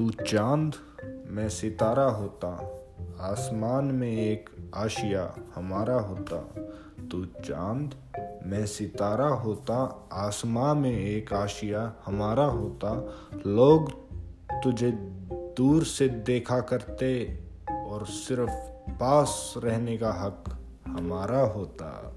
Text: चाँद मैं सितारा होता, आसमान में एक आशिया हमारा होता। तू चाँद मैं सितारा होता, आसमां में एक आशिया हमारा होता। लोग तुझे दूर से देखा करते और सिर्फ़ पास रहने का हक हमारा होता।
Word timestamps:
चाँद 0.00 0.74
मैं 1.28 1.48
सितारा 1.48 2.04
होता, 2.04 2.48
आसमान 3.20 3.84
में 3.84 4.12
एक 4.12 4.72
आशिया 4.74 5.34
हमारा 5.54 5.94
होता। 5.94 6.36
तू 7.10 7.24
चाँद 7.24 7.94
मैं 8.46 8.66
सितारा 8.66 9.28
होता, 9.28 10.08
आसमां 10.12 10.74
में 10.74 10.90
एक 10.90 11.32
आशिया 11.32 11.94
हमारा 12.06 12.44
होता। 12.44 13.14
लोग 13.46 13.92
तुझे 14.62 14.92
दूर 15.32 15.84
से 15.84 16.08
देखा 16.08 16.60
करते 16.60 17.40
और 17.72 18.06
सिर्फ़ 18.06 18.50
पास 18.90 19.54
रहने 19.58 19.96
का 19.96 20.12
हक 20.12 20.44
हमारा 20.86 21.40
होता। 21.40 22.16